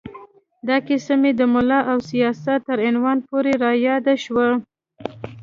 [0.67, 4.47] دا کیسه مې د ملا او سیاست تر عنوان پورې را یاده شوه.